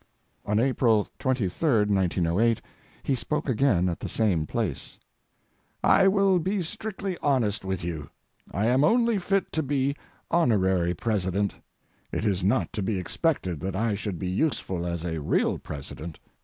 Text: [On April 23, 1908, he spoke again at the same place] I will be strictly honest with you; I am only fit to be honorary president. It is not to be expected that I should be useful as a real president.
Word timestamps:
[On 0.47 0.59
April 0.59 1.07
23, 1.19 1.81
1908, 1.85 2.59
he 3.03 3.13
spoke 3.13 3.47
again 3.47 3.87
at 3.87 3.99
the 3.99 4.09
same 4.09 4.47
place] 4.47 4.97
I 5.83 6.07
will 6.07 6.39
be 6.39 6.63
strictly 6.63 7.19
honest 7.19 7.63
with 7.63 7.83
you; 7.83 8.09
I 8.51 8.65
am 8.65 8.83
only 8.83 9.19
fit 9.19 9.51
to 9.51 9.61
be 9.61 9.95
honorary 10.31 10.95
president. 10.95 11.53
It 12.11 12.25
is 12.25 12.43
not 12.43 12.73
to 12.73 12.81
be 12.81 12.97
expected 12.97 13.59
that 13.59 13.75
I 13.75 13.93
should 13.93 14.17
be 14.17 14.27
useful 14.27 14.87
as 14.87 15.05
a 15.05 15.21
real 15.21 15.59
president. 15.59 16.17